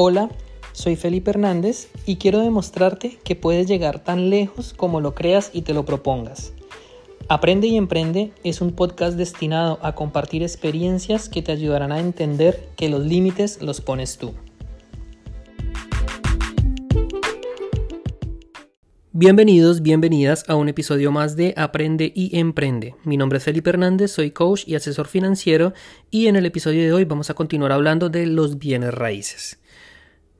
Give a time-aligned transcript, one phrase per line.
[0.00, 0.30] Hola,
[0.70, 5.62] soy Felipe Hernández y quiero demostrarte que puedes llegar tan lejos como lo creas y
[5.62, 6.52] te lo propongas.
[7.28, 12.68] Aprende y Emprende es un podcast destinado a compartir experiencias que te ayudarán a entender
[12.76, 14.34] que los límites los pones tú.
[19.10, 22.94] Bienvenidos, bienvenidas a un episodio más de Aprende y Emprende.
[23.02, 25.72] Mi nombre es Felipe Hernández, soy coach y asesor financiero
[26.08, 29.58] y en el episodio de hoy vamos a continuar hablando de los bienes raíces.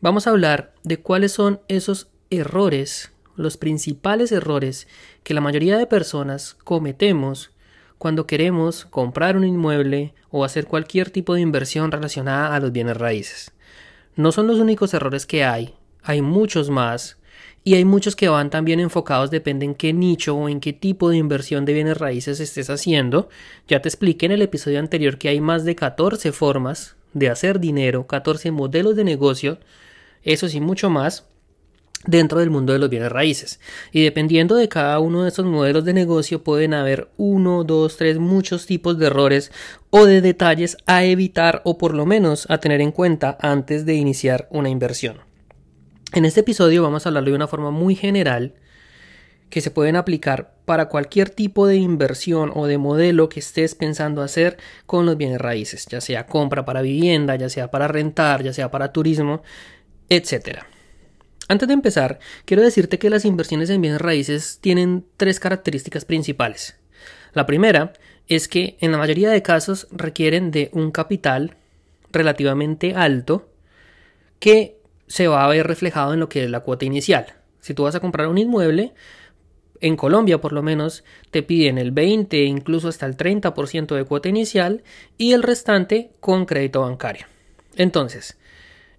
[0.01, 4.87] Vamos a hablar de cuáles son esos errores, los principales errores
[5.25, 7.51] que la mayoría de personas cometemos
[7.98, 12.97] cuando queremos comprar un inmueble o hacer cualquier tipo de inversión relacionada a los bienes
[12.97, 13.51] raíces.
[14.15, 17.19] No son los únicos errores que hay, hay muchos más
[17.65, 21.11] y hay muchos que van también enfocados, depende en qué nicho o en qué tipo
[21.11, 23.28] de inversión de bienes raíces estés haciendo.
[23.67, 27.59] Ya te expliqué en el episodio anterior que hay más de 14 formas de hacer
[27.59, 29.58] dinero, 14 modelos de negocio,
[30.33, 31.25] eso sí, mucho más
[32.07, 33.61] dentro del mundo de los bienes raíces.
[33.93, 38.19] Y dependiendo de cada uno de esos modelos de negocio pueden haber uno, dos, tres,
[38.19, 39.51] muchos tipos de errores
[39.91, 43.95] o de detalles a evitar o por lo menos a tener en cuenta antes de
[43.95, 45.19] iniciar una inversión.
[46.12, 48.55] En este episodio vamos a hablarlo de una forma muy general
[49.51, 54.23] que se pueden aplicar para cualquier tipo de inversión o de modelo que estés pensando
[54.23, 58.53] hacer con los bienes raíces, ya sea compra para vivienda, ya sea para rentar, ya
[58.53, 59.42] sea para turismo,
[60.09, 60.61] etc.
[61.48, 66.77] Antes de empezar, quiero decirte que las inversiones en bienes raíces tienen tres características principales.
[67.33, 67.95] La primera
[68.27, 71.56] es que en la mayoría de casos requieren de un capital
[72.12, 73.48] relativamente alto
[74.39, 77.34] que se va a ver reflejado en lo que es la cuota inicial.
[77.61, 78.92] Si tú vas a comprar un inmueble,
[79.81, 84.29] en Colombia por lo menos te piden el 20 incluso hasta el 30% de cuota
[84.29, 84.83] inicial
[85.17, 87.27] y el restante con crédito bancario.
[87.77, 88.36] Entonces,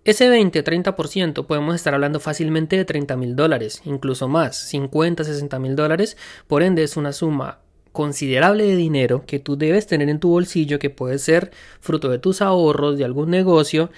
[0.05, 5.75] ese 20-30% podemos estar hablando fácilmente de 30 mil dólares, incluso más, 50, 60 mil
[5.75, 6.17] dólares,
[6.47, 7.59] por ende es una suma
[7.91, 11.51] considerable de dinero que tú debes tener en tu bolsillo que puede ser
[11.81, 13.89] fruto de tus ahorros, de algún negocio,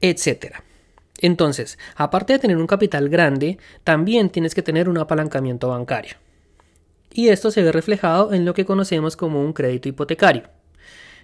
[0.00, 0.64] etcétera.
[1.20, 6.16] Entonces, aparte de tener un capital grande, también tienes que tener un apalancamiento bancario.
[7.12, 10.44] Y esto se ve reflejado en lo que conocemos como un crédito hipotecario.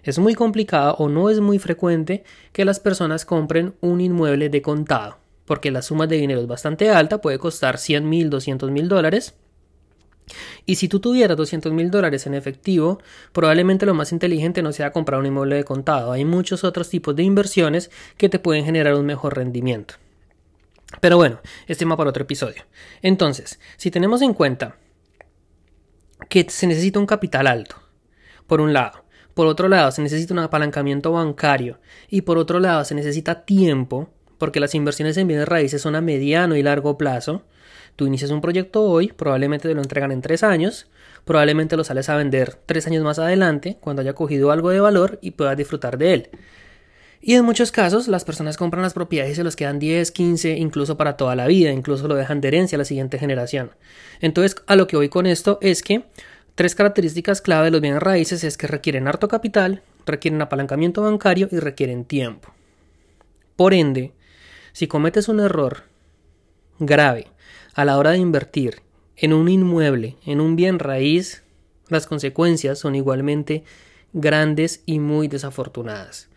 [0.05, 2.23] Es muy complicado o no es muy frecuente
[2.53, 6.91] que las personas compren un inmueble de contado, porque la suma de dinero es bastante
[6.91, 9.35] alta, puede costar 100 mil, 200 mil dólares,
[10.67, 13.01] y si tú tuvieras 200 mil dólares en efectivo,
[13.33, 16.13] probablemente lo más inteligente no sea comprar un inmueble de contado.
[16.13, 19.95] Hay muchos otros tipos de inversiones que te pueden generar un mejor rendimiento.
[21.01, 22.63] Pero bueno, este tema para otro episodio.
[23.03, 24.77] Entonces, si tenemos en cuenta
[26.29, 27.77] que se necesita un capital alto,
[28.47, 29.04] por un lado,
[29.35, 31.79] por otro lado se necesita un apalancamiento bancario
[32.09, 34.09] y por otro lado se necesita tiempo,
[34.39, 37.45] porque las inversiones en bienes raíces son a mediano y largo plazo,
[37.97, 40.89] Tú inicias un proyecto hoy, probablemente te lo entregan en tres años,
[41.25, 45.19] probablemente lo sales a vender tres años más adelante, cuando haya cogido algo de valor
[45.23, 46.31] y puedas disfrutar de él.
[47.21, 50.57] Y en muchos casos las personas compran las propiedades y se los quedan 10, 15,
[50.57, 53.71] incluso para toda la vida, incluso lo dejan de herencia a la siguiente generación.
[54.21, 56.05] Entonces, a lo que voy con esto es que
[56.55, 61.49] tres características clave de los bienes raíces es que requieren harto capital, requieren apalancamiento bancario
[61.51, 62.53] y requieren tiempo.
[63.57, 64.13] Por ende,
[64.73, 65.85] si cometes un error
[66.79, 67.29] grave
[67.75, 68.83] a la hora de invertir
[69.17, 71.43] en un inmueble, en un bien raíz,
[71.89, 73.65] las consecuencias son igualmente
[74.13, 76.29] grandes y muy desafortunadas.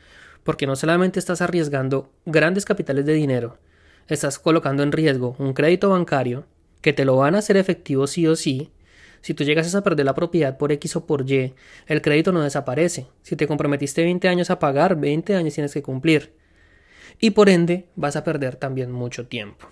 [0.44, 3.58] Porque no solamente estás arriesgando grandes capitales de dinero,
[4.08, 6.46] estás colocando en riesgo un crédito bancario
[6.82, 8.70] que te lo van a hacer efectivo sí o sí.
[9.22, 11.54] Si tú llegas a perder la propiedad por X o por Y,
[11.88, 13.08] el crédito no desaparece.
[13.24, 16.34] Si te comprometiste 20 años a pagar, 20 años tienes que cumplir.
[17.20, 19.68] Y por ende vas a perder también mucho tiempo.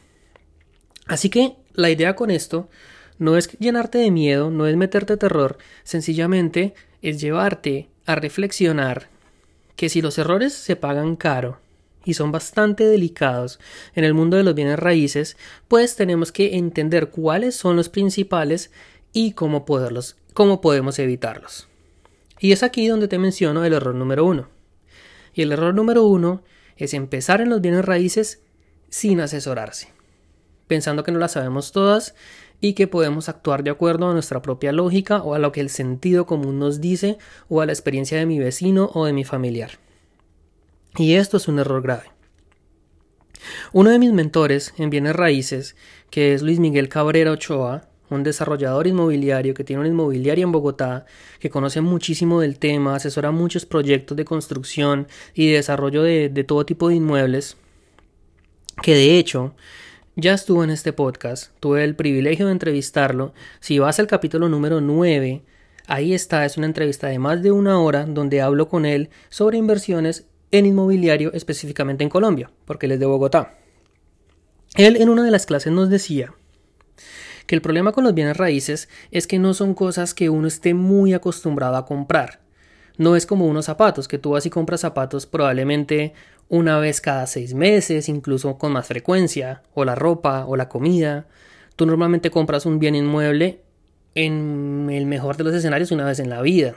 [1.08, 2.70] Así que la idea con esto
[3.18, 9.10] no es llenarte de miedo, no es meterte terror, sencillamente es llevarte a reflexionar
[9.76, 11.60] que si los errores se pagan caro
[12.04, 13.60] y son bastante delicados
[13.96, 15.38] en el mundo de los bienes raíces,
[15.68, 18.72] pues tenemos que entender cuáles son los principales
[19.16, 21.68] y cómo poderlos, cómo podemos evitarlos.
[22.40, 24.50] Y es aquí donde te menciono el error número uno.
[25.34, 26.44] Y el error número uno
[26.78, 28.44] es empezar en los bienes raíces
[28.90, 29.96] sin asesorarse
[30.68, 32.16] pensando que no las sabemos todas
[32.62, 35.70] y que podemos actuar de acuerdo a nuestra propia lógica o a lo que el
[35.70, 37.18] sentido común nos dice
[37.50, 39.72] o a la experiencia de mi vecino o de mi familiar.
[40.98, 42.12] Y esto es un error grave.
[43.74, 45.76] Uno de mis mentores en bienes raíces,
[46.10, 51.06] que es Luis Miguel Cabrera Ochoa, un desarrollador inmobiliario que tiene una inmobiliaria en Bogotá,
[51.40, 56.44] que conoce muchísimo del tema, asesora muchos proyectos de construcción y de desarrollo de, de
[56.44, 57.58] todo tipo de inmuebles,
[58.82, 59.56] que de hecho
[60.16, 63.34] ya estuvo en este podcast, tuve el privilegio de entrevistarlo.
[63.60, 65.44] Si vas al capítulo número 9,
[65.88, 69.58] ahí está, es una entrevista de más de una hora donde hablo con él sobre
[69.58, 73.58] inversiones en inmobiliario, específicamente en Colombia, porque él es de Bogotá.
[74.76, 76.34] Él en una de las clases nos decía
[77.48, 80.74] que el problema con los bienes raíces es que no son cosas que uno esté
[80.74, 82.40] muy acostumbrado a comprar.
[82.98, 86.14] No es como unos zapatos, que tú vas y compras zapatos probablemente
[86.48, 91.26] una vez cada seis meses, incluso con más frecuencia, o la ropa, o la comida.
[91.76, 93.62] Tú normalmente compras un bien inmueble
[94.14, 96.76] en el mejor de los escenarios una vez en la vida.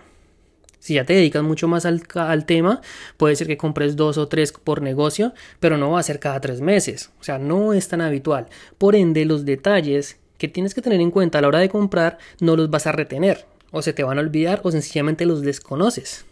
[0.80, 2.80] Si ya te dedicas mucho más al, al, tema,
[3.16, 6.40] puede ser que compres dos o tres por negocio, pero no va a ser cada
[6.40, 7.10] tres meses.
[7.20, 8.46] O sea, no es tan habitual.
[8.78, 12.18] Por ende, los detalles que tienes que tener en cuenta a la hora de comprar
[12.40, 13.46] no los vas a retener.
[13.70, 16.24] O se te van a olvidar o sencillamente los desconoces.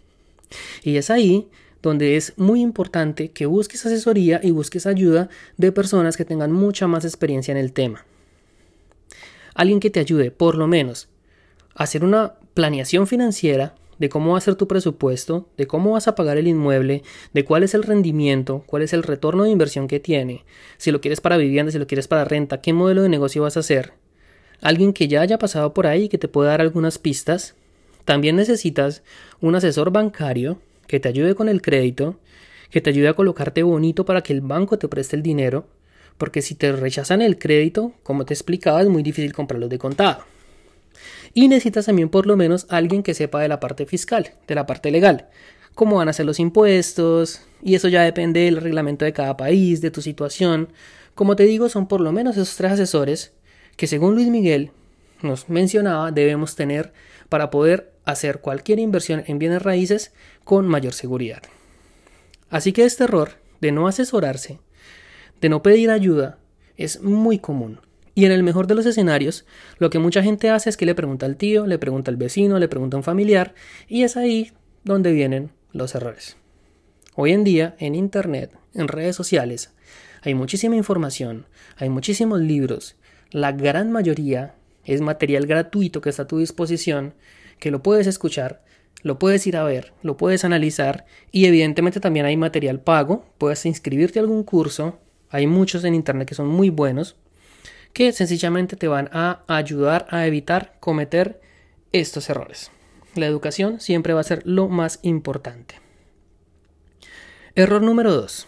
[0.82, 1.48] Y es ahí
[1.82, 6.86] donde es muy importante que busques asesoría y busques ayuda de personas que tengan mucha
[6.86, 8.04] más experiencia en el tema.
[9.54, 11.08] Alguien que te ayude, por lo menos,
[11.74, 16.08] a hacer una planeación financiera de cómo va a ser tu presupuesto, de cómo vas
[16.08, 17.02] a pagar el inmueble,
[17.32, 20.44] de cuál es el rendimiento, cuál es el retorno de inversión que tiene,
[20.76, 23.56] si lo quieres para vivienda, si lo quieres para renta, qué modelo de negocio vas
[23.56, 23.92] a hacer.
[24.60, 27.54] Alguien que ya haya pasado por ahí y que te pueda dar algunas pistas.
[28.04, 29.02] También necesitas
[29.40, 32.18] un asesor bancario que te ayude con el crédito,
[32.70, 35.66] que te ayude a colocarte bonito para que el banco te preste el dinero,
[36.16, 40.35] porque si te rechazan el crédito, como te explicaba, es muy difícil comprarlos de contado.
[41.36, 44.64] Y necesitas también por lo menos alguien que sepa de la parte fiscal, de la
[44.64, 45.28] parte legal,
[45.74, 49.82] cómo van a ser los impuestos, y eso ya depende del reglamento de cada país,
[49.82, 50.70] de tu situación.
[51.14, 53.34] Como te digo, son por lo menos esos tres asesores
[53.76, 54.70] que según Luis Miguel
[55.20, 56.94] nos mencionaba debemos tener
[57.28, 61.42] para poder hacer cualquier inversión en bienes raíces con mayor seguridad.
[62.48, 64.58] Así que este error de no asesorarse,
[65.42, 66.38] de no pedir ayuda,
[66.78, 67.80] es muy común.
[68.16, 69.44] Y en el mejor de los escenarios,
[69.76, 72.58] lo que mucha gente hace es que le pregunta al tío, le pregunta al vecino,
[72.58, 73.54] le pregunta a un familiar,
[73.88, 74.52] y es ahí
[74.84, 76.38] donde vienen los errores.
[77.14, 79.74] Hoy en día, en Internet, en redes sociales,
[80.22, 81.44] hay muchísima información,
[81.76, 82.96] hay muchísimos libros,
[83.32, 84.54] la gran mayoría
[84.86, 87.12] es material gratuito que está a tu disposición,
[87.58, 88.64] que lo puedes escuchar,
[89.02, 93.66] lo puedes ir a ver, lo puedes analizar y evidentemente también hay material pago, puedes
[93.66, 97.16] inscribirte a algún curso, hay muchos en Internet que son muy buenos,
[97.96, 101.40] que sencillamente te van a ayudar a evitar cometer
[101.92, 102.70] estos errores.
[103.14, 105.76] La educación siempre va a ser lo más importante.
[107.54, 108.46] Error número 2.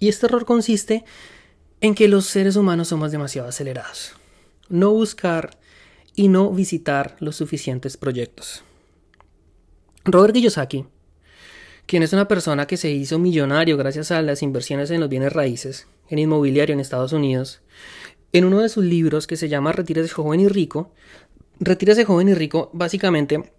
[0.00, 1.04] Y este error consiste
[1.82, 4.14] en que los seres humanos somos demasiado acelerados.
[4.70, 5.58] No buscar
[6.16, 8.64] y no visitar los suficientes proyectos.
[10.06, 10.86] Robert Kiyosaki,
[11.84, 15.34] quien es una persona que se hizo millonario gracias a las inversiones en los bienes
[15.34, 17.60] raíces, en inmobiliario en Estados Unidos,
[18.32, 20.92] en uno de sus libros que se llama Retírese joven y rico,
[21.62, 23.52] Retírese joven y rico básicamente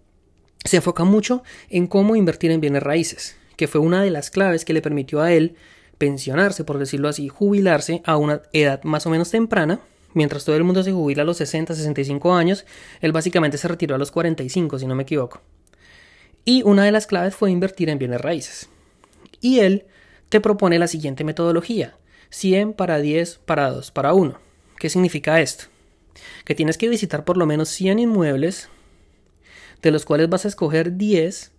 [0.64, 4.64] se enfoca mucho en cómo invertir en bienes raíces, que fue una de las claves
[4.64, 5.54] que le permitió a él
[5.98, 9.78] pensionarse, por decirlo así, jubilarse a una edad más o menos temprana,
[10.14, 12.66] mientras todo el mundo se jubila a los 60, 65 años,
[13.00, 15.40] él básicamente se retiró a los 45, si no me equivoco.
[16.44, 18.68] Y una de las claves fue invertir en bienes raíces.
[19.40, 19.86] Y él
[20.28, 21.96] te propone la siguiente metodología,
[22.30, 24.51] 100 para 10 para 2 para 1.
[24.82, 25.66] ¿Qué significa esto?
[26.44, 28.68] Que tienes que visitar por lo menos 100 inmuebles,
[29.80, 31.52] de los cuales vas a escoger 10,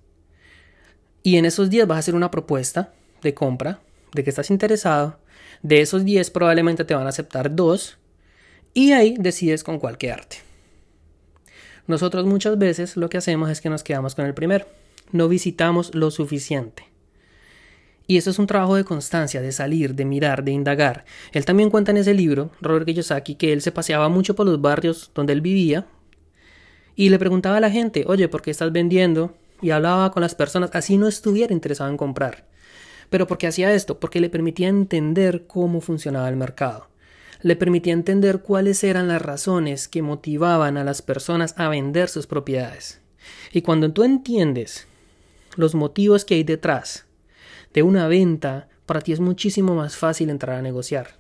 [1.23, 3.79] y en esos 10 vas a hacer una propuesta de compra,
[4.13, 5.21] de que estás interesado.
[5.61, 7.97] De esos 10 probablemente te van a aceptar 2,
[8.73, 10.39] y ahí decides con cuál quedarte.
[11.87, 14.65] Nosotros muchas veces lo que hacemos es que nos quedamos con el primero.
[15.13, 16.92] No visitamos lo suficiente.
[18.05, 21.05] Y eso es un trabajo de constancia, de salir, de mirar, de indagar.
[21.31, 24.59] Él también cuenta en ese libro, Robert Kiyosaki, que él se paseaba mucho por los
[24.59, 25.85] barrios donde él vivía
[26.95, 29.33] y le preguntaba a la gente, oye, ¿por qué estás vendiendo?
[29.61, 32.45] Y hablaba con las personas, así no estuviera interesado en comprar.
[33.09, 33.99] Pero ¿por qué hacía esto?
[33.99, 36.89] Porque le permitía entender cómo funcionaba el mercado.
[37.41, 42.27] Le permitía entender cuáles eran las razones que motivaban a las personas a vender sus
[42.27, 43.01] propiedades.
[43.51, 44.87] Y cuando tú entiendes
[45.55, 47.05] los motivos que hay detrás,
[47.73, 51.15] de una venta, para ti es muchísimo más fácil entrar a negociar.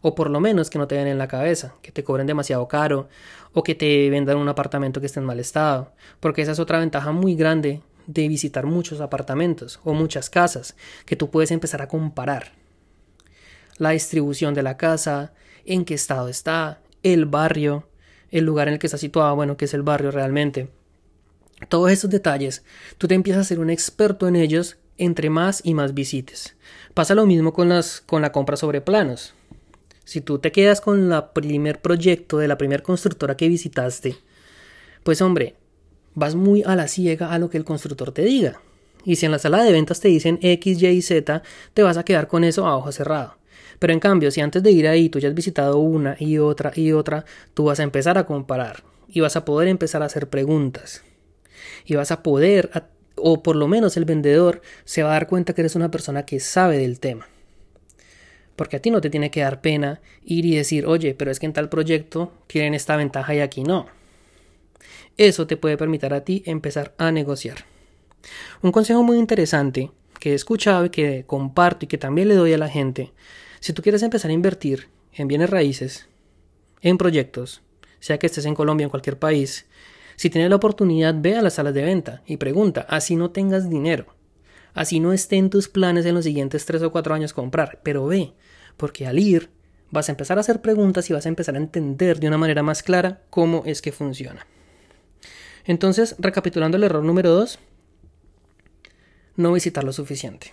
[0.00, 2.66] O por lo menos que no te den en la cabeza, que te cobren demasiado
[2.66, 3.08] caro,
[3.52, 6.80] o que te vendan un apartamento que esté en mal estado, porque esa es otra
[6.80, 10.76] ventaja muy grande de visitar muchos apartamentos o muchas casas,
[11.06, 12.52] que tú puedes empezar a comparar.
[13.78, 15.32] La distribución de la casa,
[15.64, 17.88] en qué estado está, el barrio,
[18.30, 20.68] el lugar en el que está situado, bueno, que es el barrio realmente.
[21.68, 22.64] Todos esos detalles,
[22.98, 26.56] tú te empiezas a ser un experto en ellos entre más y más visites.
[26.94, 29.34] Pasa lo mismo con, las, con la compra sobre planos.
[30.04, 34.16] Si tú te quedas con el primer proyecto de la primera constructora que visitaste,
[35.02, 35.56] pues hombre,
[36.14, 38.60] vas muy a la ciega a lo que el constructor te diga.
[39.04, 41.42] Y si en la sala de ventas te dicen X, Y y Z,
[41.74, 43.36] te vas a quedar con eso a ojo cerrado.
[43.78, 46.72] Pero en cambio, si antes de ir ahí tú ya has visitado una y otra
[46.74, 50.28] y otra, tú vas a empezar a comparar y vas a poder empezar a hacer
[50.28, 51.02] preguntas.
[51.84, 52.70] Y vas a poder,
[53.22, 56.26] o por lo menos el vendedor se va a dar cuenta que eres una persona
[56.26, 57.28] que sabe del tema.
[58.56, 61.38] Porque a ti no te tiene que dar pena ir y decir, oye, pero es
[61.38, 63.86] que en tal proyecto tienen esta ventaja y aquí no.
[65.16, 67.64] Eso te puede permitir a ti empezar a negociar.
[68.62, 72.52] Un consejo muy interesante que he escuchado y que comparto y que también le doy
[72.52, 73.12] a la gente,
[73.60, 76.08] si tú quieres empezar a invertir en bienes raíces,
[76.80, 77.62] en proyectos,
[78.00, 79.66] sea que estés en Colombia en cualquier país,
[80.22, 83.68] si tienes la oportunidad, ve a las salas de venta y pregunta, así no tengas
[83.68, 84.06] dinero,
[84.72, 88.06] así no esté en tus planes en los siguientes tres o cuatro años comprar, pero
[88.06, 88.32] ve,
[88.76, 89.50] porque al ir
[89.90, 92.62] vas a empezar a hacer preguntas y vas a empezar a entender de una manera
[92.62, 94.46] más clara cómo es que funciona.
[95.64, 97.58] Entonces, recapitulando el error número 2,
[99.34, 100.52] no visitar lo suficiente.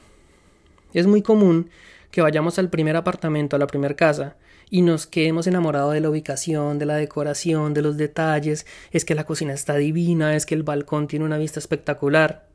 [0.96, 1.70] Es muy común
[2.12, 4.36] que vayamos al primer apartamento, a la primera casa,
[4.70, 9.16] y nos quedemos enamorados de la ubicación, de la decoración, de los detalles, es que
[9.16, 12.48] la cocina está divina, es que el balcón tiene una vista espectacular.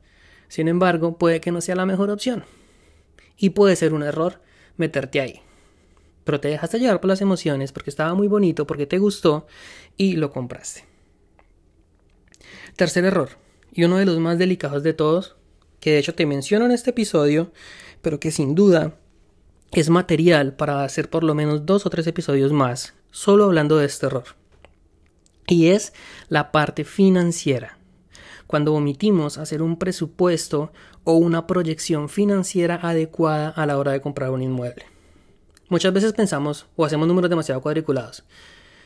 [0.47, 2.45] Sin embargo, puede que no sea la mejor opción.
[3.37, 4.41] Y puede ser un error
[4.77, 5.41] meterte ahí.
[6.23, 9.45] Pero te dejaste llevar por las emociones porque estaba muy bonito, porque te gustó
[9.97, 10.85] y lo compraste.
[12.75, 13.29] Tercer error,
[13.71, 15.35] y uno de los más delicados de todos,
[15.79, 17.51] que de hecho te menciono en este episodio,
[18.01, 18.97] pero que sin duda
[19.75, 23.85] es material para hacer por lo menos dos o tres episodios más, solo hablando de
[23.85, 24.23] este error.
[25.47, 25.91] Y es
[26.29, 27.77] la parte financiera.
[28.47, 30.71] Cuando omitimos hacer un presupuesto
[31.03, 34.85] o una proyección financiera adecuada a la hora de comprar un inmueble.
[35.67, 38.23] Muchas veces pensamos o hacemos números demasiado cuadriculados.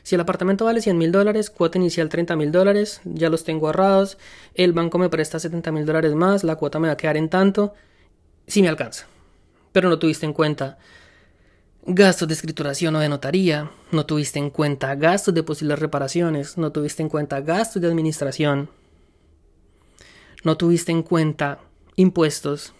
[0.01, 3.67] Si el apartamento vale 100 mil dólares, cuota inicial 30 mil dólares, ya los tengo
[3.67, 4.17] ahorrados,
[4.55, 7.29] el banco me presta 70 mil dólares más, la cuota me va a quedar en
[7.29, 7.75] tanto,
[8.47, 9.05] si me alcanza.
[9.71, 10.77] Pero no tuviste en cuenta
[11.85, 16.71] gastos de escrituración o de notaría, no tuviste en cuenta gastos de posibles reparaciones, no
[16.71, 18.69] tuviste en cuenta gastos de administración,
[20.43, 21.59] no tuviste en cuenta
[21.95, 22.73] impuestos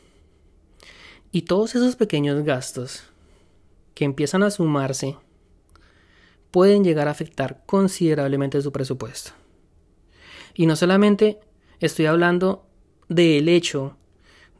[1.31, 3.03] y todos esos pequeños gastos
[3.93, 5.17] que empiezan a sumarse
[6.51, 9.31] pueden llegar a afectar considerablemente su presupuesto.
[10.53, 11.39] Y no solamente
[11.79, 12.65] estoy hablando
[13.07, 13.97] del hecho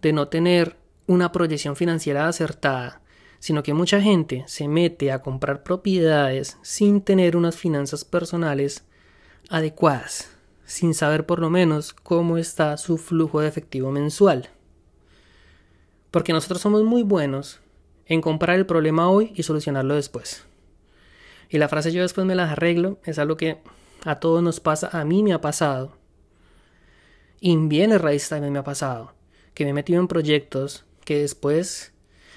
[0.02, 0.79] de no tener
[1.10, 3.01] una proyección financiera acertada,
[3.39, 8.86] sino que mucha gente se mete a comprar propiedades sin tener unas finanzas personales
[9.50, 10.30] adecuadas,
[10.66, 14.50] sin saber por lo menos cómo está su flujo de efectivo mensual.
[16.12, 17.60] Porque nosotros somos muy buenos
[18.06, 20.46] en comprar el problema hoy y solucionarlo después.
[21.50, 23.58] Y la frase yo después me las arreglo es algo que
[24.06, 25.98] a todos nos pasa, a mí me ha pasado.
[27.39, 29.16] Y en bienes raíces también me ha pasado.
[29.56, 30.86] Que me he metido en proyectos
[31.18, 31.94] después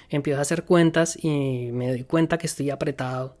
[0.09, 3.37] empiezo a hacer cuentas y me doy cuenta que estoy apretado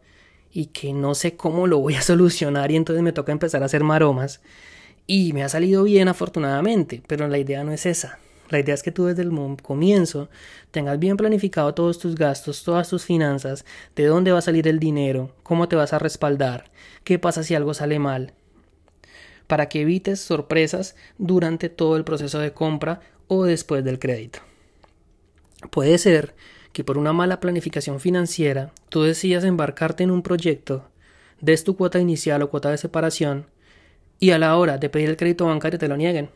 [0.51, 3.65] y que no sé cómo lo voy a solucionar y entonces me toca empezar a
[3.65, 4.41] hacer maromas.
[5.05, 8.19] Y me ha salido bien afortunadamente, pero la idea no es esa.
[8.49, 10.29] La idea es que tú desde el comienzo
[10.71, 14.79] tengas bien planificado todos tus gastos, todas tus finanzas, de dónde va a salir el
[14.79, 16.71] dinero, cómo te vas a respaldar,
[17.03, 18.33] qué pasa si algo sale mal,
[19.47, 24.39] para que evites sorpresas durante todo el proceso de compra o después del crédito.
[25.69, 26.35] Puede ser
[26.71, 30.89] que por una mala planificación financiera tú decidas embarcarte en un proyecto,
[31.41, 33.47] des tu cuota inicial o cuota de separación,
[34.19, 36.29] y a la hora de pedir el crédito bancario te lo nieguen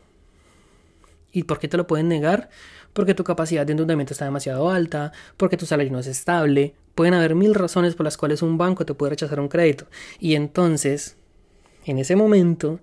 [1.32, 2.48] ¿Y por qué te lo pueden negar?
[2.92, 6.74] Porque tu capacidad de endeudamiento está demasiado alta, porque tu salario no es estable.
[6.94, 9.86] Pueden haber mil razones por las cuales un banco te puede rechazar un crédito.
[10.18, 11.16] Y entonces,
[11.84, 12.80] en ese momento,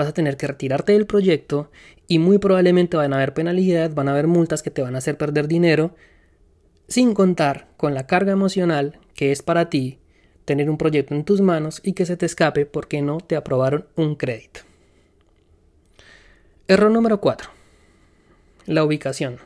[0.00, 1.70] vas a tener que retirarte del proyecto
[2.08, 4.98] y muy probablemente van a haber penalidades, van a haber multas que te van a
[4.98, 5.94] hacer perder dinero,
[6.88, 9.98] sin contar con la carga emocional que es para ti
[10.44, 13.86] tener un proyecto en tus manos y que se te escape porque no te aprobaron
[13.94, 14.60] un crédito.
[16.66, 17.60] Error número 4
[18.66, 19.38] la ubicación.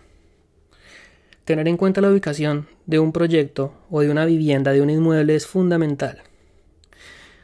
[1.45, 5.35] Tener en cuenta la ubicación de un proyecto o de una vivienda, de un inmueble,
[5.35, 6.23] es fundamental.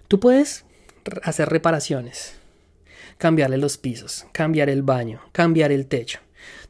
[0.09, 0.65] Tú puedes
[1.23, 2.40] hacer reparaciones,
[3.21, 6.19] cambiarle los pisos, cambiar el baño, cambiar el techo.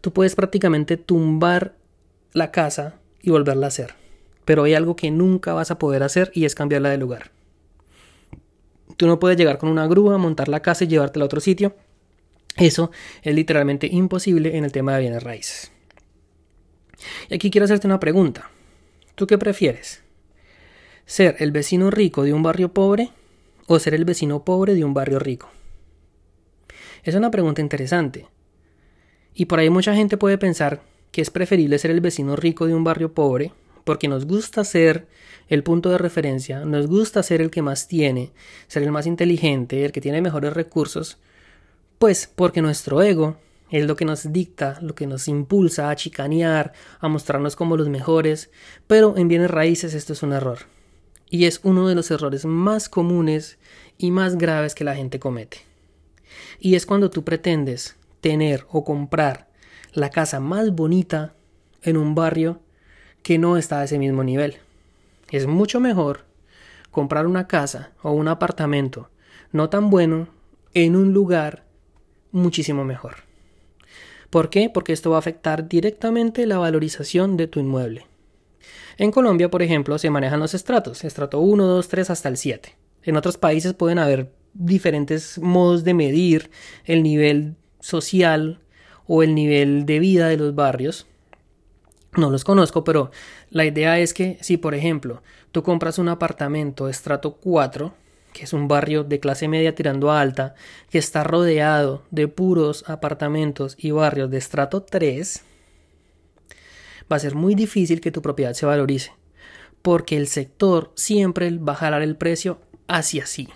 [0.02, 1.76] Tú puedes prácticamente tumbar
[2.34, 3.94] la casa y volverla a hacer.
[4.44, 7.30] Pero hay algo que nunca vas a poder hacer y es cambiarla de lugar.
[8.98, 11.74] Tú no puedes llegar con una grúa, montar la casa y llevártela a otro sitio
[12.56, 12.90] eso
[13.22, 15.72] es literalmente imposible en el tema de bienes raíces.
[17.28, 18.50] Y aquí quiero hacerte una pregunta.
[19.14, 20.02] ¿Tú qué prefieres?
[21.06, 23.10] ¿Ser el vecino rico de un barrio pobre
[23.66, 25.48] o ser el vecino pobre de un barrio rico?
[27.02, 28.26] Es una pregunta interesante.
[29.34, 32.74] Y por ahí mucha gente puede pensar que es preferible ser el vecino rico de
[32.74, 33.52] un barrio pobre
[33.84, 35.06] porque nos gusta ser
[35.48, 38.32] el punto de referencia, nos gusta ser el que más tiene,
[38.68, 41.18] ser el más inteligente, el que tiene mejores recursos,
[41.98, 43.36] pues porque nuestro ego
[43.70, 47.88] es lo que nos dicta, lo que nos impulsa a chicanear, a mostrarnos como los
[47.88, 48.50] mejores,
[48.86, 50.58] pero en bienes raíces esto es un error.
[51.28, 53.58] Y es uno de los errores más comunes
[53.96, 55.69] y más graves que la gente comete.
[56.58, 59.48] Y es cuando tú pretendes tener o comprar
[59.92, 61.34] la casa más bonita
[61.82, 62.60] en un barrio
[63.22, 64.56] que no está a ese mismo nivel.
[65.30, 66.26] Es mucho mejor
[66.90, 69.10] comprar una casa o un apartamento
[69.52, 70.28] no tan bueno
[70.74, 71.64] en un lugar
[72.32, 73.16] muchísimo mejor.
[74.30, 74.70] ¿Por qué?
[74.72, 78.06] Porque esto va a afectar directamente la valorización de tu inmueble.
[78.96, 82.76] En Colombia, por ejemplo, se manejan los estratos, estrato 1, 2, 3 hasta el 7.
[83.02, 86.50] En otros países pueden haber diferentes modos de medir
[86.84, 88.60] el nivel social
[89.06, 91.06] o el nivel de vida de los barrios.
[92.16, 93.10] No los conozco, pero
[93.50, 97.94] la idea es que si, por ejemplo, tú compras un apartamento estrato 4,
[98.32, 100.54] que es un barrio de clase media tirando a alta,
[100.90, 105.44] que está rodeado de puros apartamentos y barrios de estrato 3,
[107.10, 109.12] va a ser muy difícil que tu propiedad se valorice,
[109.82, 113.48] porque el sector siempre va a jalar el precio hacia sí.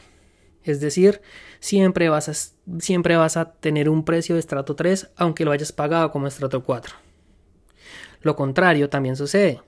[0.64, 1.20] Es decir,
[1.60, 5.72] siempre vas a, siempre vas a tener un precio de estrato 3 aunque lo hayas
[5.72, 6.94] pagado como estrato 4.
[8.22, 9.60] Lo contrario también sucede.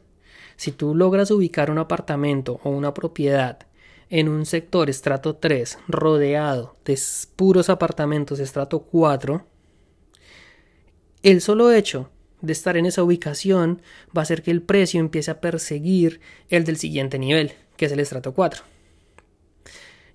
[0.57, 3.59] Si tú logras ubicar un apartamento o una propiedad
[4.09, 6.99] en un sector estrato 3 rodeado de
[7.37, 9.45] puros apartamentos estrato 4,
[11.23, 12.09] el solo hecho
[12.41, 13.83] de estar en esa ubicación
[14.17, 17.93] va a hacer que el precio empiece a perseguir el del siguiente nivel, que es
[17.93, 18.76] el estrato 4.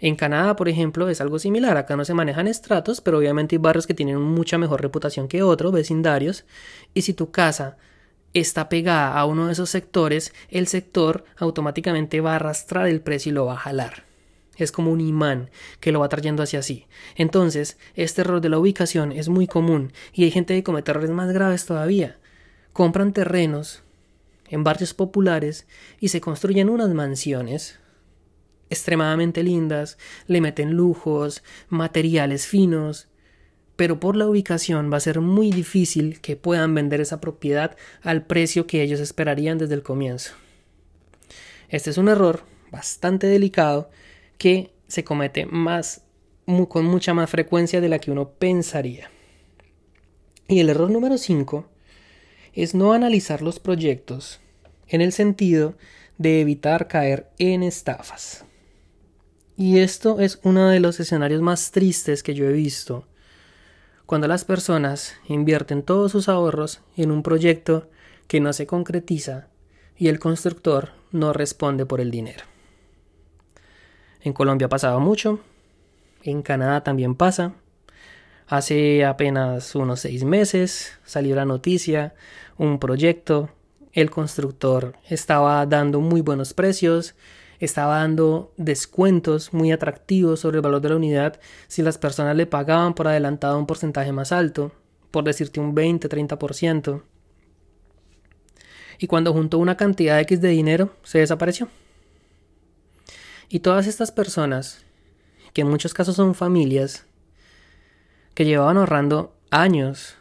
[0.03, 1.77] En Canadá, por ejemplo, es algo similar.
[1.77, 5.43] Acá no se manejan estratos, pero obviamente hay barrios que tienen mucha mejor reputación que
[5.43, 6.43] otros, vecindarios.
[6.95, 7.77] Y si tu casa
[8.33, 13.29] está pegada a uno de esos sectores, el sector automáticamente va a arrastrar el precio
[13.29, 14.05] y lo va a jalar.
[14.57, 16.87] Es como un imán que lo va trayendo hacia sí.
[17.15, 21.11] Entonces, este error de la ubicación es muy común y hay gente que comete errores
[21.11, 22.17] más graves todavía.
[22.73, 23.83] Compran terrenos
[24.49, 25.67] en barrios populares
[25.99, 27.80] y se construyen unas mansiones
[28.71, 33.09] extremadamente lindas, le meten lujos, materiales finos,
[33.75, 38.25] pero por la ubicación va a ser muy difícil que puedan vender esa propiedad al
[38.25, 40.33] precio que ellos esperarían desde el comienzo.
[41.69, 43.91] Este es un error bastante delicado
[44.37, 46.03] que se comete más
[46.69, 49.09] con mucha más frecuencia de la que uno pensaría.
[50.47, 51.69] Y el error número 5
[52.53, 54.41] es no analizar los proyectos
[54.87, 55.77] en el sentido
[56.17, 58.45] de evitar caer en estafas.
[59.61, 63.05] Y esto es uno de los escenarios más tristes que yo he visto
[64.07, 67.87] cuando las personas invierten todos sus ahorros en un proyecto
[68.27, 69.49] que no se concretiza
[69.95, 72.43] y el constructor no responde por el dinero.
[74.21, 75.41] En Colombia ha pasado mucho,
[76.23, 77.53] en Canadá también pasa.
[78.47, 82.15] Hace apenas unos seis meses salió la noticia,
[82.57, 83.51] un proyecto,
[83.93, 87.13] el constructor estaba dando muy buenos precios,
[87.65, 92.47] estaba dando descuentos muy atractivos sobre el valor de la unidad si las personas le
[92.47, 94.71] pagaban por adelantado un porcentaje más alto,
[95.11, 97.03] por decirte un 20-30%.
[98.97, 101.69] Y cuando juntó una cantidad X de dinero, se desapareció.
[103.47, 104.83] Y todas estas personas,
[105.53, 107.05] que en muchos casos son familias,
[108.33, 110.15] que llevaban ahorrando años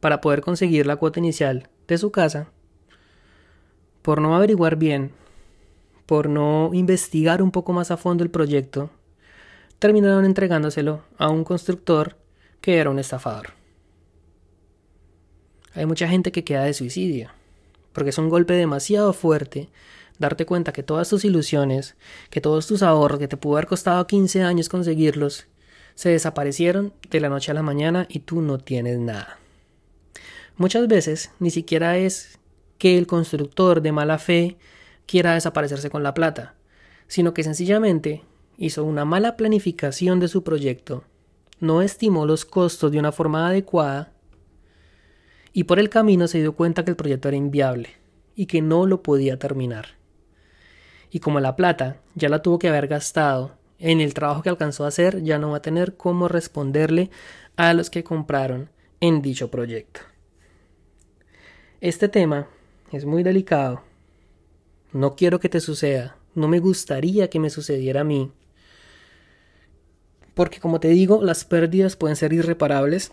[0.00, 2.48] para poder conseguir la cuota inicial de su casa,
[4.02, 5.19] por no averiguar bien
[6.10, 8.90] por no investigar un poco más a fondo el proyecto,
[9.78, 12.16] terminaron entregándoselo a un constructor
[12.60, 13.50] que era un estafador.
[15.72, 17.30] Hay mucha gente que queda de suicidio,
[17.92, 19.68] porque es un golpe demasiado fuerte
[20.18, 21.94] darte cuenta que todas tus ilusiones,
[22.28, 25.46] que todos tus ahorros, que te pudo haber costado 15 años conseguirlos,
[25.94, 29.38] se desaparecieron de la noche a la mañana y tú no tienes nada.
[30.56, 32.40] Muchas veces ni siquiera es
[32.78, 34.56] que el constructor de mala fe
[35.10, 36.54] quiera desaparecerse con la plata,
[37.08, 38.22] sino que sencillamente
[38.56, 41.02] hizo una mala planificación de su proyecto,
[41.58, 44.12] no estimó los costos de una forma adecuada
[45.52, 47.88] y por el camino se dio cuenta que el proyecto era inviable
[48.36, 49.86] y que no lo podía terminar.
[51.10, 54.84] Y como la plata ya la tuvo que haber gastado en el trabajo que alcanzó
[54.84, 57.10] a hacer, ya no va a tener cómo responderle
[57.56, 58.70] a los que compraron
[59.00, 60.02] en dicho proyecto.
[61.80, 62.46] Este tema
[62.92, 63.89] es muy delicado.
[64.92, 66.16] No quiero que te suceda.
[66.34, 68.32] No me gustaría que me sucediera a mí.
[70.34, 73.12] Porque como te digo, las pérdidas pueden ser irreparables,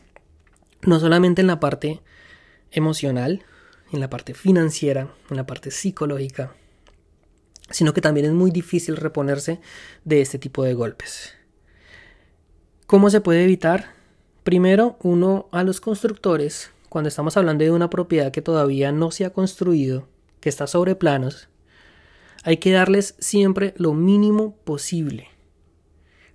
[0.82, 2.02] no solamente en la parte
[2.72, 3.44] emocional,
[3.92, 6.56] en la parte financiera, en la parte psicológica,
[7.70, 9.60] sino que también es muy difícil reponerse
[10.06, 11.34] de este tipo de golpes.
[12.86, 13.94] ¿Cómo se puede evitar?
[14.44, 19.26] Primero, uno a los constructores, cuando estamos hablando de una propiedad que todavía no se
[19.26, 20.08] ha construido,
[20.40, 21.50] que está sobre planos,
[22.43, 25.28] hay que darles siempre lo mínimo posible,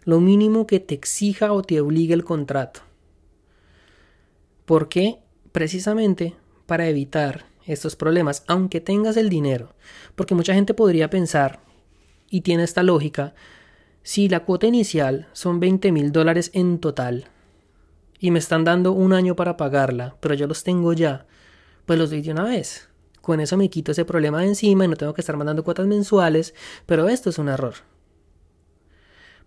[0.05, 2.81] lo mínimo que te exija o te obligue el contrato.
[4.65, 5.19] ¿Por qué?
[5.53, 6.35] Precisamente
[6.67, 9.75] para evitar estos problemas, aunque tengas el dinero.
[10.15, 11.61] Porque mucha gente podría pensar,
[12.31, 13.35] y tiene esta lógica,
[14.03, 17.27] si la cuota inicial son 20 mil dólares en total,
[18.19, 21.27] y me están dando un año para pagarla, pero yo los tengo ya,
[21.87, 22.89] pues los doy de una vez.
[23.23, 25.87] Con eso me quito ese problema de encima y no tengo que estar mandando cuotas
[25.87, 26.55] mensuales,
[26.85, 27.75] pero esto es un error.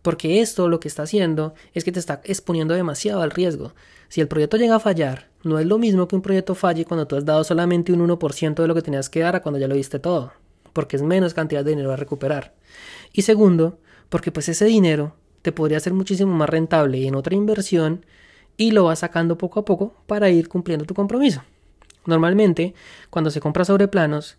[0.02, 3.74] Porque esto lo que está haciendo es que te está exponiendo demasiado al riesgo.
[4.08, 7.06] Si el proyecto llega a fallar, no es lo mismo que un proyecto falle cuando
[7.06, 9.68] tú has dado solamente un 1% de lo que tenías que dar a cuando ya
[9.68, 10.32] lo diste todo,
[10.74, 12.54] porque es menos cantidad de dinero a recuperar.
[13.12, 18.06] Y segundo, porque pues ese dinero te podría ser muchísimo más rentable en otra inversión
[18.58, 21.42] y lo vas sacando poco a poco para ir cumpliendo tu compromiso.
[22.06, 22.74] Normalmente,
[23.10, 24.38] cuando se compra sobre planos,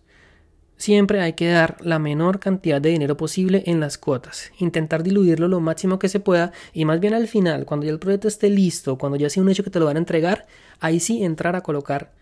[0.78, 5.48] Siempre hay que dar la menor cantidad de dinero posible en las cuotas, intentar diluirlo
[5.48, 8.50] lo máximo que se pueda y más bien al final, cuando ya el proyecto esté
[8.50, 10.46] listo, cuando ya sea un hecho que te lo van a entregar,
[10.78, 12.12] ahí sí entrar a colocar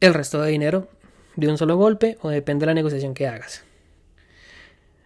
[0.00, 0.88] el resto de dinero
[1.34, 3.64] de un solo golpe o depende de la negociación que hagas.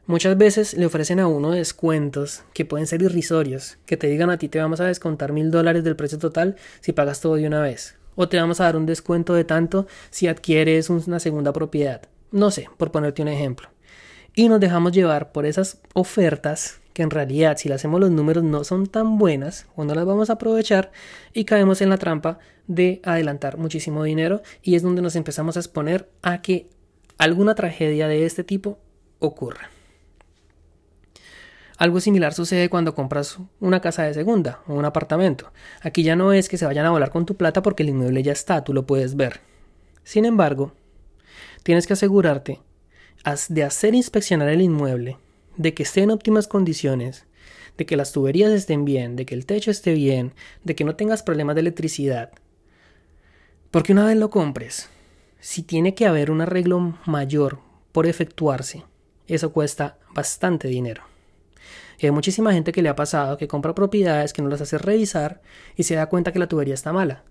[0.05, 4.39] Muchas veces le ofrecen a uno descuentos que pueden ser irrisorios, que te digan a
[4.39, 7.61] ti te vamos a descontar mil dólares del precio total si pagas todo de una
[7.61, 12.03] vez, o te vamos a dar un descuento de tanto si adquieres una segunda propiedad.
[12.33, 13.69] No sé, por ponerte un ejemplo.
[14.35, 18.43] Y nos dejamos llevar por esas ofertas que en realidad si le hacemos los números
[18.43, 20.91] no son tan buenas o no las vamos a aprovechar
[21.33, 25.61] y caemos en la trampa de adelantar muchísimo dinero y es donde nos empezamos a
[25.61, 26.69] exponer a que
[27.19, 28.81] alguna tragedia de este tipo
[29.21, 29.71] ocurra.
[31.79, 35.53] Algo similar sucede cuando compras una casa de segunda o un apartamento.
[35.81, 38.23] Aquí ya no es que se vayan a volar con tu plata porque el inmueble
[38.23, 39.41] ya está, tú lo puedes ver.
[40.03, 40.73] Sin embargo,
[41.63, 42.61] Tienes que asegurarte
[43.51, 45.19] de hacer inspeccionar el inmueble,
[45.57, 47.27] de que esté en óptimas condiciones,
[47.77, 50.33] de que las tuberías estén bien, de que el techo esté bien,
[50.65, 52.31] de que no tengas problemas de electricidad.
[53.71, 54.89] Porque una vez lo compres,
[55.41, 57.59] si tiene que haber un arreglo mayor
[57.93, 58.85] por efectuarse,
[59.27, 61.03] eso cuesta bastante dinero.
[61.99, 64.79] Y hay muchísima gente que le ha pasado que compra propiedades que no las hace
[64.79, 65.41] revisar
[65.77, 67.25] y se da cuenta que la tubería está mala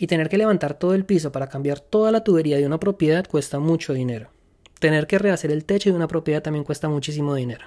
[0.00, 3.26] y tener que levantar todo el piso para cambiar toda la tubería de una propiedad
[3.26, 4.30] cuesta mucho dinero.
[4.78, 7.66] Tener que rehacer el techo de una propiedad también cuesta muchísimo dinero.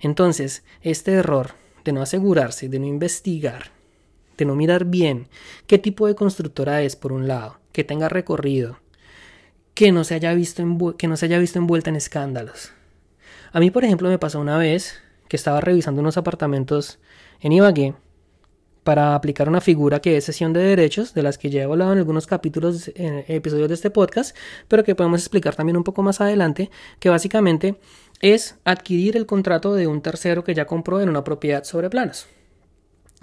[0.00, 1.52] Entonces, este error
[1.84, 3.70] de no asegurarse, de no investigar,
[4.38, 5.28] de no mirar bien
[5.66, 8.78] qué tipo de constructora es por un lado, que tenga recorrido,
[9.74, 10.64] que no se haya visto,
[10.96, 12.72] que no se haya visto envuelta en escándalos.
[13.54, 16.98] A mí, por ejemplo, me pasó una vez que estaba revisando unos apartamentos
[17.40, 17.94] en Ibagué
[18.82, 21.92] para aplicar una figura que es sesión de derechos, de las que ya he hablado
[21.92, 24.36] en algunos capítulos, episodios de este podcast,
[24.66, 27.76] pero que podemos explicar también un poco más adelante, que básicamente
[28.20, 32.26] es adquirir el contrato de un tercero que ya compró en una propiedad sobre planos.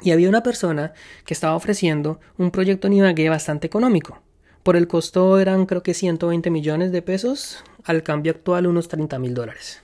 [0.01, 0.93] Y había una persona
[1.25, 4.21] que estaba ofreciendo un proyecto en Ibagué bastante económico.
[4.63, 9.19] Por el costo eran creo que 120 millones de pesos, al cambio actual unos 30
[9.19, 9.81] mil dólares.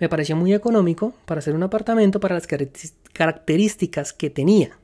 [0.00, 4.78] Me pareció muy económico para hacer un apartamento para las características que tenía.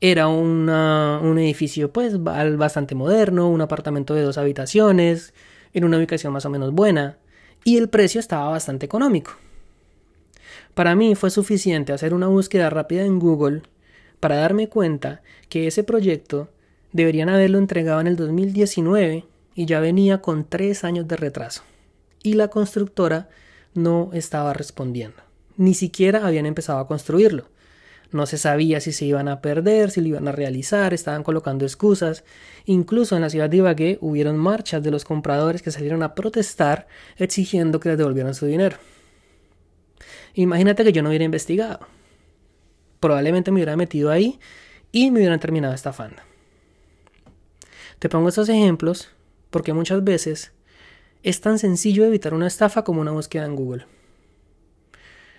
[0.00, 5.32] Era un edificio pues bastante moderno, un apartamento de dos habitaciones,
[5.72, 7.18] en una ubicación más o menos buena,
[7.64, 9.32] y el precio estaba bastante económico.
[10.74, 13.62] Para mí fue suficiente hacer una búsqueda rápida en Google
[14.20, 16.50] para darme cuenta que ese proyecto
[16.92, 21.62] deberían haberlo entregado en el 2019 y ya venía con tres años de retraso.
[22.22, 23.28] Y la constructora
[23.74, 25.22] no estaba respondiendo.
[25.56, 27.48] Ni siquiera habían empezado a construirlo.
[28.10, 31.64] No se sabía si se iban a perder, si lo iban a realizar, estaban colocando
[31.64, 32.24] excusas.
[32.64, 36.86] Incluso en la ciudad de Ibagué hubieron marchas de los compradores que salieron a protestar
[37.16, 38.76] exigiendo que les devolvieran su dinero.
[40.34, 41.80] Imagínate que yo no hubiera investigado.
[43.00, 44.38] Probablemente me hubiera metido ahí
[44.92, 46.22] y me hubieran terminado estafando.
[47.98, 49.10] Te pongo estos ejemplos
[49.50, 50.52] porque muchas veces
[51.24, 53.86] es tan sencillo evitar una estafa como una búsqueda en Google.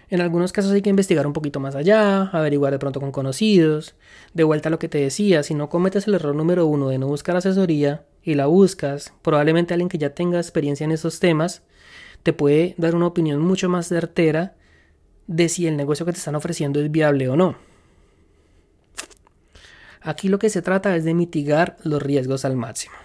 [0.09, 3.95] En algunos casos hay que investigar un poquito más allá, averiguar de pronto con conocidos.
[4.33, 6.97] De vuelta a lo que te decía, si no cometes el error número uno de
[6.97, 11.63] no buscar asesoría y la buscas, probablemente alguien que ya tenga experiencia en esos temas
[12.23, 14.55] te puede dar una opinión mucho más certera
[15.27, 17.55] de si el negocio que te están ofreciendo es viable o no.
[20.01, 23.04] Aquí lo que se trata es de mitigar los riesgos al máximo.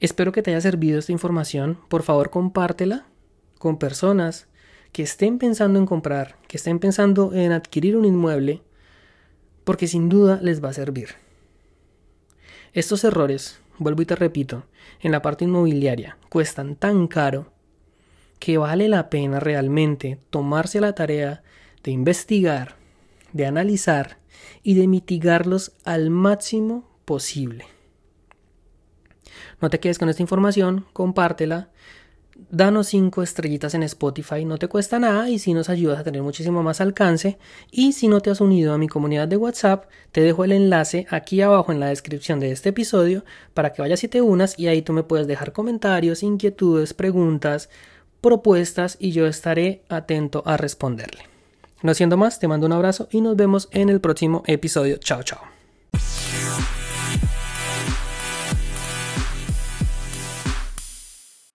[0.00, 1.78] Espero que te haya servido esta información.
[1.88, 3.06] Por favor, compártela
[3.58, 4.48] con personas
[4.92, 8.62] que estén pensando en comprar, que estén pensando en adquirir un inmueble,
[9.64, 11.10] porque sin duda les va a servir.
[12.72, 14.64] Estos errores, vuelvo y te repito,
[15.00, 17.52] en la parte inmobiliaria cuestan tan caro
[18.38, 21.42] que vale la pena realmente tomarse la tarea
[21.82, 22.76] de investigar,
[23.32, 24.18] de analizar
[24.62, 27.75] y de mitigarlos al máximo posible.
[29.60, 31.70] No te quedes con esta información, compártela,
[32.50, 36.22] danos 5 estrellitas en Spotify, no te cuesta nada y si nos ayudas a tener
[36.22, 37.38] muchísimo más alcance.
[37.70, 41.06] Y si no te has unido a mi comunidad de WhatsApp, te dejo el enlace
[41.10, 44.68] aquí abajo en la descripción de este episodio para que vayas y te unas y
[44.68, 47.68] ahí tú me puedes dejar comentarios, inquietudes, preguntas,
[48.20, 51.22] propuestas y yo estaré atento a responderle.
[51.82, 54.96] No siendo más, te mando un abrazo y nos vemos en el próximo episodio.
[54.98, 55.40] Chao, chao.